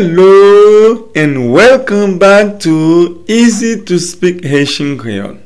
[0.00, 5.38] Hello and welcome back to Easy to Speak Haitian Creole.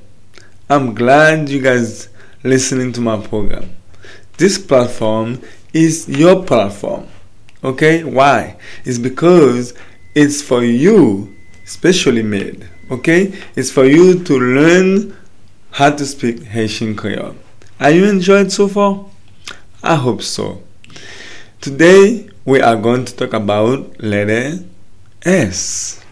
[0.69, 2.11] I'm glad you guys
[2.45, 3.75] listening to my program.
[4.37, 5.41] This platform
[5.73, 7.07] is your platform.
[7.65, 8.05] Okay?
[8.05, 8.59] Why?
[8.85, 9.73] It's because
[10.15, 11.35] it's for you,
[11.65, 12.69] specially made.
[12.91, 13.33] Okay?
[13.57, 15.17] It's for you to learn
[15.71, 17.37] how to speak Haitian Creole.
[17.81, 19.07] Are you enjoyed so far?
[19.83, 20.63] I hope so.
[21.63, 24.59] Today we are going to talk about letter
[25.23, 26.03] S.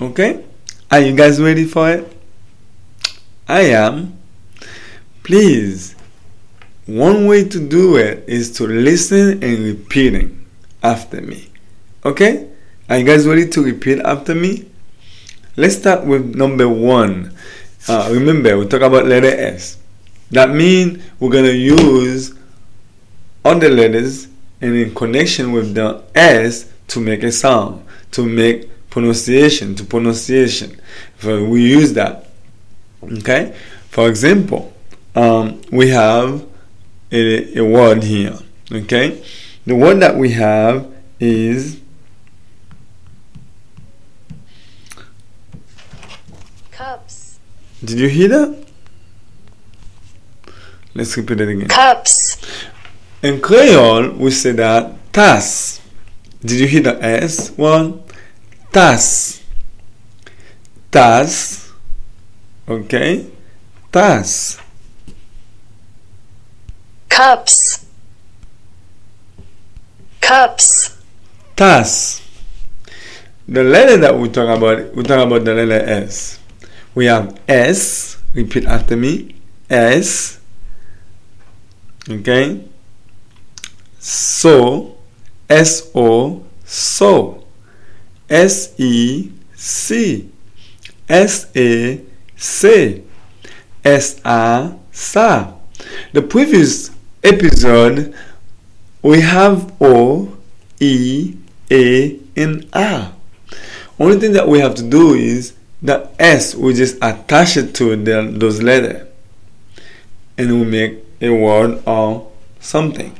[0.00, 0.44] Okay?
[0.90, 2.16] Are you guys ready for it?
[3.48, 4.18] I am.
[5.24, 5.96] Please,
[6.86, 10.46] one way to do it is to listen and repeating
[10.82, 11.48] after me.
[12.04, 12.48] Okay?
[12.88, 14.68] Are you guys ready to repeat after me?
[15.56, 17.34] Let's start with number one.
[17.88, 19.78] Uh, remember, we talk about letter S.
[20.30, 22.34] That means we're gonna use
[23.44, 24.28] other letters
[24.62, 30.80] and in connection with the S to make a sound, to make pronunciation, to pronunciation.
[31.18, 32.30] So we use that.
[33.02, 33.56] Okay?
[33.88, 34.72] For example,
[35.16, 36.46] um, we have
[37.10, 38.38] a, a word here.
[38.70, 39.22] Okay?
[39.66, 41.80] The word that we have is
[46.70, 47.38] Cups.
[47.84, 48.64] Did you hear that?
[50.94, 51.68] Let's repeat it again.
[51.68, 52.41] Cups.
[53.22, 55.80] In Creole, we say that tas.
[56.40, 58.02] Did you hear the S one?
[58.72, 59.44] Tas.
[60.90, 61.70] Tas.
[62.68, 63.30] Okay.
[63.92, 64.58] Tas.
[67.08, 67.86] Cups.
[70.20, 70.98] Cups.
[71.54, 72.28] Tas.
[73.46, 76.40] The letter that we talk about, we talk about the letter S.
[76.96, 78.18] We have S.
[78.34, 79.36] Repeat after me.
[79.70, 80.40] S.
[82.10, 82.71] Okay.
[84.02, 84.96] So.
[85.48, 86.42] S O.
[86.64, 87.44] So.
[88.28, 90.28] S E C.
[91.08, 92.00] S A
[92.36, 93.04] C.
[93.84, 95.54] S A Sa.
[96.12, 96.90] The previous
[97.22, 98.14] episode
[99.02, 100.36] we have O,
[100.80, 101.34] E,
[101.70, 103.12] A, and A.
[103.98, 107.96] Only thing that we have to do is the S we just attach it to
[107.96, 109.08] the, those letters
[110.38, 112.30] and we make a word or
[112.60, 113.16] something.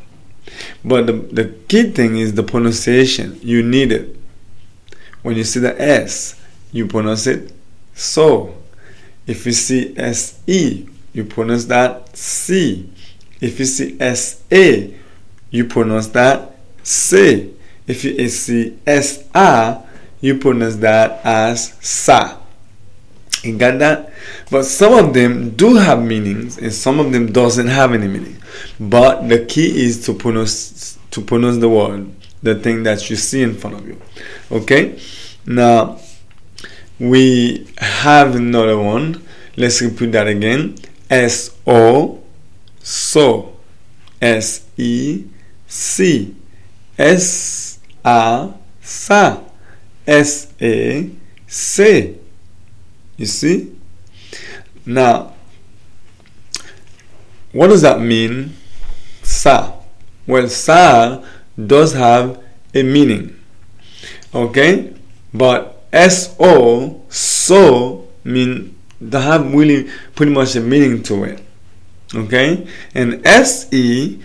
[0.85, 3.39] But the, the key thing is the pronunciation.
[3.43, 4.17] You need it.
[5.23, 6.41] When you see the S,
[6.73, 7.53] you pronounce it
[7.95, 8.55] so.
[9.27, 12.91] If you see S E, you pronounce that C.
[13.41, 14.95] If you see S A,
[15.51, 17.55] you pronounce that C.
[17.87, 19.83] If you see S A,
[20.21, 22.39] you pronounce that as Sa.
[23.43, 24.13] You got that?
[24.51, 28.42] But some of them do have meanings and some of them doesn't have any meaning.
[28.79, 32.11] But the key is to pronounce to pronounce the word,
[32.43, 34.01] the thing that you see in front of you.
[34.51, 34.99] Okay?
[35.47, 35.99] Now
[36.99, 39.23] we have another one.
[39.57, 40.77] Let's repeat that again.
[41.11, 42.23] S O
[42.81, 43.57] so
[44.21, 45.25] S E
[45.67, 46.35] C
[46.99, 49.41] S A sa
[50.07, 51.11] S A
[51.47, 52.19] C
[53.17, 53.73] you see?
[54.85, 55.35] Now,
[57.53, 58.57] what does that mean?
[59.23, 59.73] Sa.
[60.27, 61.23] Well, sa
[61.55, 62.43] does have
[62.75, 63.39] a meaning.
[64.35, 64.95] Okay?
[65.33, 71.43] But S-O, so, mean, they have really pretty much a meaning to it.
[72.15, 72.67] Okay?
[72.95, 74.23] And S-E,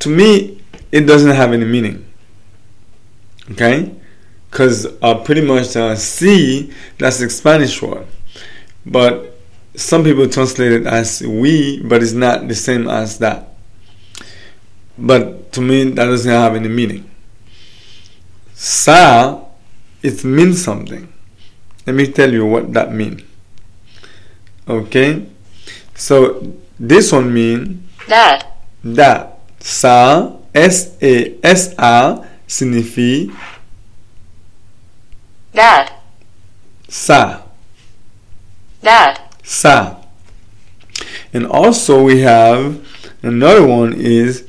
[0.00, 0.62] to me,
[0.92, 2.04] it doesn't have any meaning.
[3.50, 3.94] Okay?
[4.56, 8.06] because uh, pretty much uh, C that's the Spanish word,
[8.86, 9.35] but
[9.76, 13.48] some people translate it as we, but it's not the same as that.
[14.98, 17.10] But to me, that doesn't have any meaning.
[18.54, 19.44] Sa,
[20.02, 21.12] it means something.
[21.86, 23.22] Let me tell you what that means.
[24.68, 25.26] Okay,
[25.94, 28.58] so this one means that.
[28.82, 29.38] That.
[29.60, 33.30] Sa, S A S A signifie
[35.56, 36.02] that.
[36.88, 37.42] Sa.
[38.82, 39.25] That.
[39.46, 39.96] Sa.
[41.32, 42.84] And also we have
[43.22, 44.48] another one is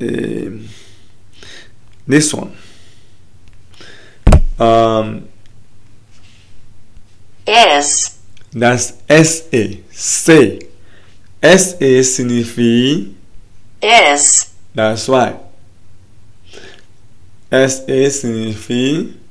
[0.00, 0.50] uh,
[2.06, 2.56] this one.
[4.58, 5.28] Um,
[7.44, 8.18] is.
[8.52, 9.82] That's S A.
[9.90, 10.60] Say.
[11.42, 13.14] S A signifie
[13.82, 14.54] is.
[14.74, 15.40] That's right.
[17.50, 19.25] S A signifie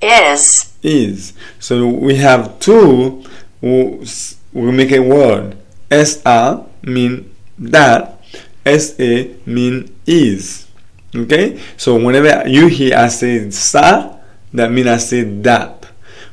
[0.00, 0.74] is.
[0.82, 1.32] Is.
[1.58, 3.24] So we have two,
[3.60, 5.56] we make a word.
[5.90, 8.22] S A mean that,
[8.64, 10.68] S A mean is.
[11.14, 11.60] Okay?
[11.76, 14.16] So whenever you hear I say sa,
[14.52, 15.86] that means I say that.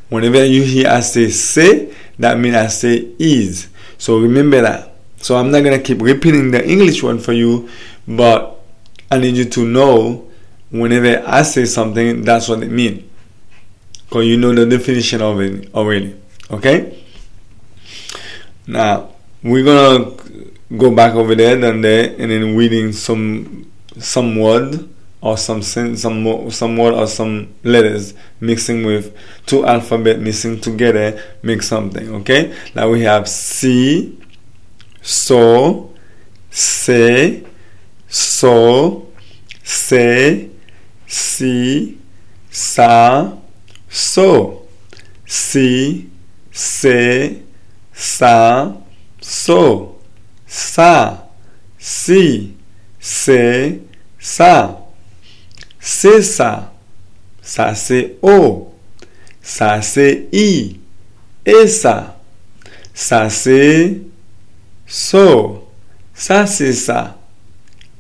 [0.10, 3.69] Whenever you hear I say say, that means I say is.
[3.98, 4.94] So remember that.
[5.18, 7.69] So I'm not gonna keep repeating the English one for you,
[8.08, 8.62] but
[9.10, 10.30] I need you to know
[10.69, 13.04] whenever I say something, that's what it means.
[14.07, 16.15] Because you know the definition of it already.
[16.50, 17.04] Okay?
[18.65, 19.09] Now
[19.44, 20.12] we're gonna
[20.75, 24.89] go back over there and there and then reading some some word
[25.21, 29.15] or some some some word or some letters mixing with
[29.45, 34.19] two alphabet mixing together make something okay now we have C
[35.01, 35.94] so
[36.50, 37.45] say
[38.07, 39.07] so
[39.63, 40.50] say
[41.07, 41.98] si
[42.50, 43.33] sa
[43.97, 44.67] so
[45.25, 46.07] si
[46.51, 47.41] say
[47.91, 48.73] sa
[49.19, 49.97] so
[50.45, 51.27] sa
[51.79, 52.53] si
[52.99, 53.81] c'est
[54.19, 54.85] ça
[55.79, 56.73] c'est ça
[57.41, 58.73] ça c'est o.
[59.41, 60.79] Ça c'est i.
[61.45, 62.19] Et ça
[62.94, 64.01] ça c'est
[64.85, 65.69] so.
[66.13, 67.17] Ça c'est ça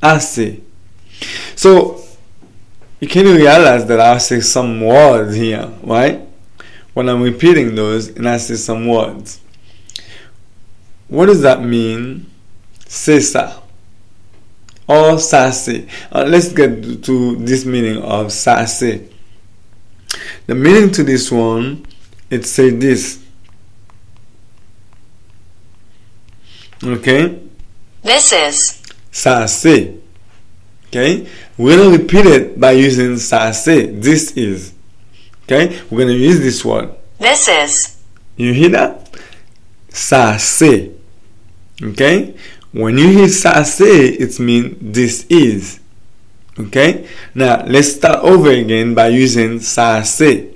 [0.01, 0.61] assez
[1.55, 2.06] so
[2.99, 6.21] you can realize that I say some words here right
[6.93, 9.39] when I'm repeating those and I say some words
[11.07, 12.29] what does that mean
[12.87, 13.61] ça
[14.87, 15.85] or c'est.
[16.11, 19.01] Uh, let's get to this meaning of c'est.
[20.47, 21.85] The meaning to this one,
[22.29, 23.19] it say this.
[26.83, 27.41] Okay?
[28.01, 28.81] This is.
[29.11, 29.96] C'est.
[30.89, 31.27] Okay?
[31.57, 34.01] We're gonna repeat it by using ça c'est.
[34.01, 34.73] This is.
[35.43, 35.79] Okay?
[35.89, 36.89] We're gonna use this word.
[37.19, 37.97] This is.
[38.35, 39.09] You hear that?
[39.89, 40.91] Ça c'est.
[41.81, 42.35] Okay?
[42.71, 45.79] When you hear say, it means this is.
[46.59, 47.07] Okay?
[47.33, 50.49] Now let's start over again by using say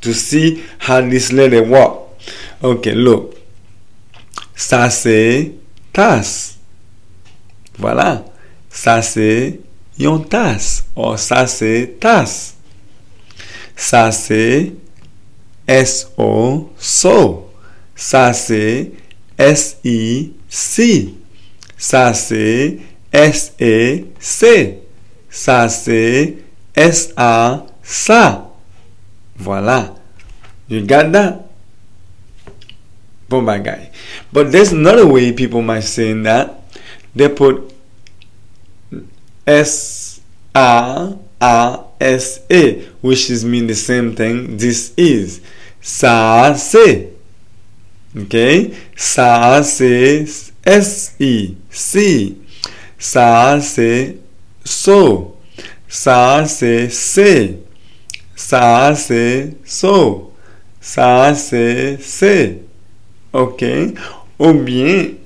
[0.00, 2.00] to see how this letter work.
[2.62, 3.36] Okay, look.
[4.56, 5.52] Ça c'est
[5.92, 6.58] tasse.
[7.78, 8.24] Voilà.
[8.74, 9.60] Sa se
[9.96, 10.82] yon tas.
[10.98, 12.54] Or, sa se tas.
[13.78, 14.74] Sa se
[15.66, 17.50] S-O, so.
[17.94, 18.90] Sa se
[19.38, 21.14] S-I, si.
[21.78, 22.80] Sa se
[23.12, 24.54] S-E, se.
[25.30, 26.02] Sa se
[26.74, 28.50] S-A, sa.
[29.38, 29.94] Voilà.
[30.68, 31.46] You got that?
[33.28, 33.90] Bon bagay.
[34.32, 36.62] But there's another way people might say that.
[37.14, 37.73] They put
[39.46, 40.20] S
[40.54, 44.56] A A S A, which is mean the same thing.
[44.56, 45.40] This is
[45.80, 47.10] ça c'est.
[48.16, 50.24] Okay, ça c'est
[50.64, 52.36] S-I, si.
[52.98, 54.16] Ça, c'est
[54.64, 55.36] so.
[55.86, 57.58] Ça, c'est c'est.
[58.34, 60.32] Ça, c'est so.
[60.80, 62.62] Ça, c'est c'est.
[63.34, 63.92] Okay?
[64.38, 65.16] Or bien,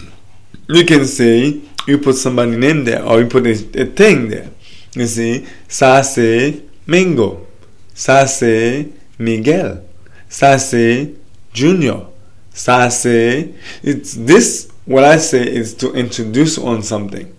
[0.69, 4.51] you can say, you put somebody name there, or you put a, a thing there.
[4.95, 7.47] You see, Sase Mingo.
[7.95, 8.87] C'est
[9.19, 9.83] Miguel.
[10.29, 11.17] Sase
[11.53, 12.07] Junior.
[12.53, 13.55] Sase.
[13.83, 17.35] It's this what I say is to introduce on something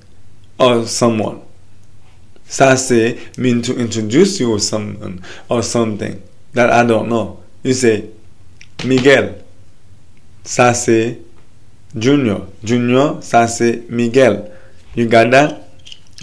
[0.59, 1.41] or someone.
[2.47, 6.21] Sase mean to introduce you or someone or something
[6.53, 7.43] that I don't know.
[7.61, 8.09] You say
[8.83, 9.35] Miguel.
[10.43, 11.19] Sase
[11.97, 12.47] Junior.
[12.63, 14.51] Junior Sase Miguel.
[14.95, 15.69] You got that?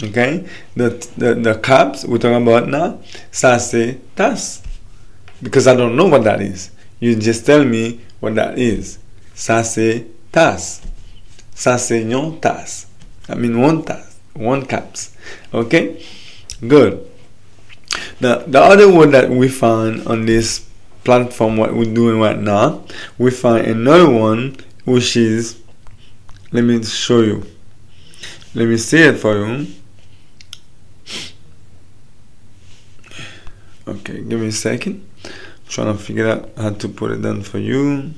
[0.03, 0.47] Okay?
[0.75, 2.99] The the, the cups we're talking about now,
[3.31, 4.63] Sase Tas.
[5.41, 6.71] Because I don't know what that is.
[6.99, 8.99] You just tell me what that is.
[9.35, 10.81] Sase Tas.
[11.57, 12.85] s'enseignons tas.
[13.27, 15.17] I mean one tas, one caps.
[15.51, 16.05] Okay,
[16.61, 17.01] good.
[18.21, 20.69] The the other word that we find on this
[21.03, 22.85] platform, what we're doing right now,
[23.17, 24.57] we find another one
[24.87, 25.61] which is.
[26.53, 27.45] Let me show you.
[28.55, 29.67] Let me see it for you.
[33.85, 35.05] Okay, give me a second.
[35.25, 35.31] I'm
[35.67, 38.13] trying to figure out how to put it down for you.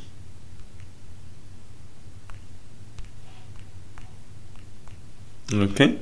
[5.52, 6.00] Okay.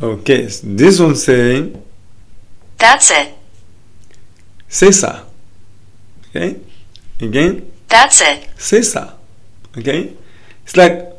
[0.00, 0.48] Okay.
[0.48, 1.82] So this one saying.
[2.78, 3.34] That's it.
[4.68, 5.24] Ça.
[6.28, 6.60] Okay.
[7.20, 7.70] Again.
[7.88, 8.48] That's it.
[8.56, 9.19] Ça.
[9.78, 10.16] Okay.
[10.64, 11.12] It's like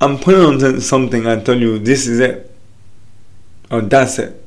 [0.00, 1.26] I'm putting on something.
[1.26, 2.50] I tell you this is it.
[3.70, 4.44] Or that's it.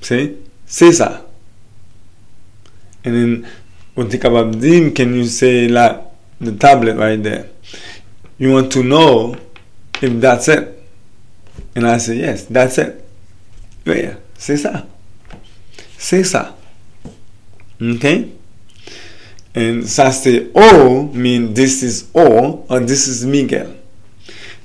[0.00, 0.36] See?
[0.66, 1.22] Ça.
[3.04, 3.46] And then
[3.94, 6.02] when think about din, can you say like
[6.40, 7.48] the tablet right there?
[8.38, 9.36] You want to know
[10.02, 10.72] if that's it.
[11.74, 13.08] And I say, Yes, that's it.
[13.86, 14.16] Yeah.
[14.38, 16.54] C'est ça.
[17.80, 18.32] Okay?
[19.56, 23.74] And c'est O mean this is O or this is Miguel.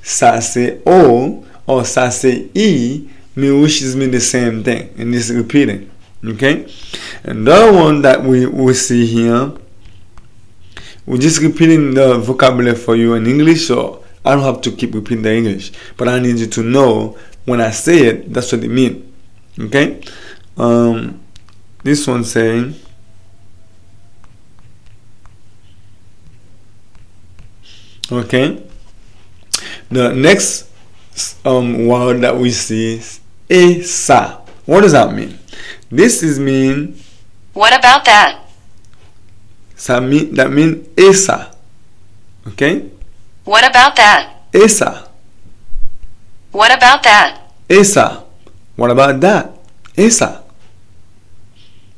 [0.03, 3.07] C'est O or c'est E
[3.37, 5.89] mean which is mean the same thing and it's repeating.
[6.25, 6.67] Okay?
[7.23, 9.53] And the other one that we, we see here,
[11.05, 14.93] we're just repeating the vocabulary for you in English, so I don't have to keep
[14.93, 15.71] repeating the English.
[15.97, 19.03] But I need you to know when I say it, that's what it means.
[19.59, 20.01] Okay?
[20.57, 21.21] Um,
[21.83, 22.75] this one saying,
[28.11, 28.63] okay?
[29.89, 30.69] The next
[31.45, 34.41] um, word that we see is esa.
[34.65, 35.37] What does that mean?
[35.89, 36.95] This is mean
[37.53, 38.39] What about that?
[39.75, 41.51] ça mean that mean esa.
[42.47, 42.85] Okay?
[43.43, 44.45] What about that?
[44.53, 45.09] Esa.
[46.51, 47.51] What about that?
[47.67, 48.23] Esa.
[48.75, 49.57] What about that?
[49.97, 50.43] Esa.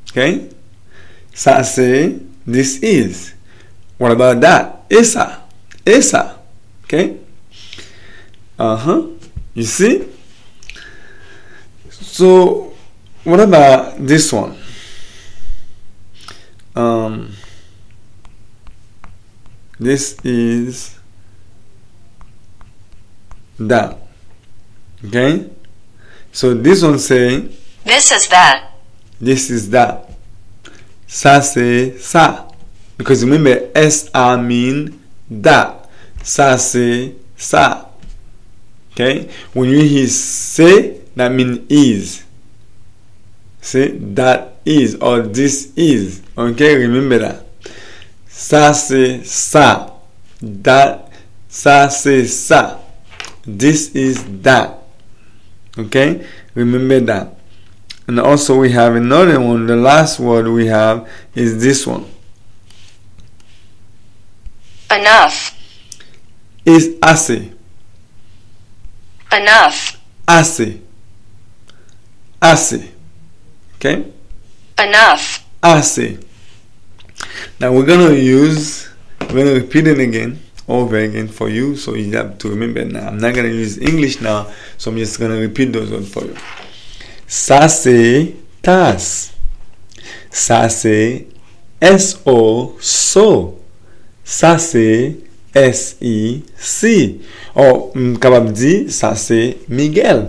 [0.10, 0.50] Okay?
[1.34, 2.17] Ça c'est
[2.48, 3.34] this is.
[4.00, 4.86] What about that?
[4.89, 5.42] Esa.
[5.85, 6.39] Esa.
[6.85, 7.17] Okay?
[8.57, 9.07] Uh-huh.
[9.53, 10.07] You see?
[11.89, 12.73] So
[13.23, 14.55] what about this one?
[16.75, 17.33] Um
[19.79, 20.97] this is
[23.59, 23.97] that.
[25.05, 25.49] Okay?
[26.31, 28.71] So this one saying This is that.
[29.19, 30.09] this is that.
[31.07, 32.47] Ça c'est ça.
[32.97, 34.99] Because remember S I mean
[35.41, 35.89] that.
[36.23, 37.89] Ça c'est ça.
[38.91, 39.29] Okay?
[39.53, 42.23] When you hear say, that mean is.
[43.61, 46.21] Say that is or this is.
[46.37, 46.75] Okay?
[46.75, 47.45] Remember that.
[48.27, 49.93] Ça c'est ça.
[50.41, 51.09] That
[51.49, 52.79] ça c'est ça.
[53.45, 54.83] This is that.
[55.77, 56.25] Okay?
[56.55, 57.37] Remember that.
[58.07, 59.65] And also we have another one.
[59.65, 62.05] The last word we have is this one.
[64.93, 65.57] Enough.
[66.65, 67.51] Is assez.
[69.31, 70.00] Enough.
[70.27, 70.81] Assez.
[72.41, 72.91] Assez.
[73.75, 74.05] Okay?
[74.77, 75.45] Enough.
[75.63, 76.19] Assez.
[77.59, 78.88] Now we're gonna use
[79.21, 83.07] we're gonna repeat it again over again for you so you have to remember now.
[83.07, 86.35] I'm not gonna use English now, so I'm just gonna repeat those words for you.
[87.27, 89.31] Ça c'est tasse.
[90.29, 91.27] Ça c'est
[91.81, 92.77] S-O
[94.24, 95.15] Sa se
[95.53, 97.20] S-I-C.
[97.53, 100.25] Ou, m kapab di, sa se Miguel.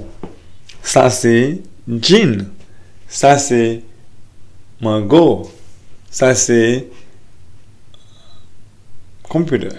[0.84, 2.44] Sa se Jean.
[3.08, 3.80] Sa se
[4.84, 5.50] Mango.
[6.10, 6.90] Sa se
[9.28, 9.72] Computer.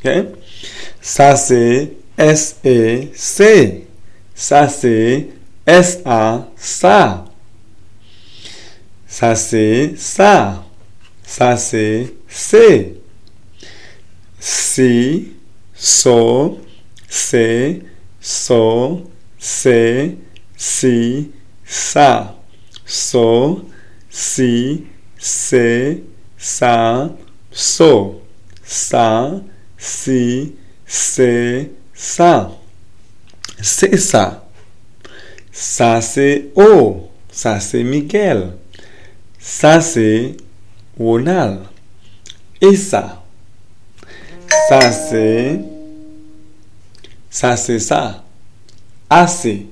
[0.00, 0.34] Ok?
[1.00, 3.38] Sa se S-E-C.
[4.34, 5.28] Sa se
[5.66, 7.24] S-A-SA.
[9.06, 10.64] Sa se SA.
[11.24, 12.94] Sa se C'est.
[14.40, 15.34] Si,
[15.72, 16.58] so,
[17.08, 17.80] c'est,
[18.20, 19.04] so,
[19.38, 20.16] c'est,
[20.56, 21.30] si,
[21.64, 22.36] ça.
[22.84, 23.62] So,
[24.10, 24.84] si,
[25.16, 26.02] c'est,
[26.36, 27.14] ça,
[27.52, 28.20] so.
[28.64, 29.40] Ça,
[29.78, 32.50] si, c'est, ça.
[33.62, 34.48] C'est ça.
[35.52, 37.08] Ça c'est O.
[37.30, 38.54] Ça c'est Miguel.
[39.38, 40.36] Ça c'est
[40.98, 41.60] Ronald.
[42.64, 43.22] Et ça.
[44.68, 45.60] Ça c'est.
[47.28, 48.24] Ça c'est ça.
[49.10, 49.66] Assez.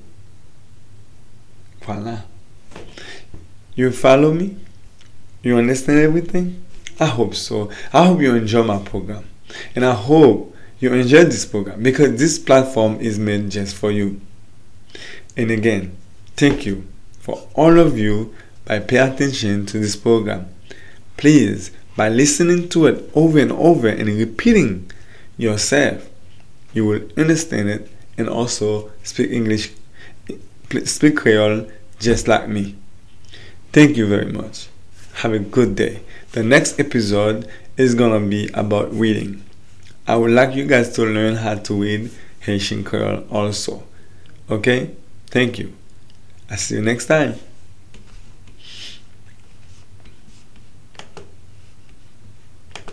[1.86, 2.24] Voilà.
[3.76, 4.56] You follow me?
[5.42, 6.62] You understand everything?
[7.00, 7.70] I hope so.
[7.94, 9.24] I hope you enjoy my program.
[9.74, 14.20] And I hope you enjoy this program because this platform is made just for you.
[15.34, 15.96] And again,
[16.36, 16.84] thank you
[17.20, 18.34] for all of you
[18.66, 20.48] by pay attention to this program.
[21.16, 24.90] Please, by listening to it over and over and repeating
[25.36, 26.08] yourself,
[26.72, 29.72] you will understand it and also speak English,
[30.84, 32.76] speak Creole just like me.
[33.72, 34.68] Thank you very much.
[35.14, 36.00] Have a good day.
[36.32, 39.42] The next episode is gonna be about reading.
[40.06, 43.84] I would like you guys to learn how to read Haitian Creole also.
[44.50, 44.90] Okay?
[45.26, 45.72] Thank you.
[46.50, 47.36] I'll see you next time.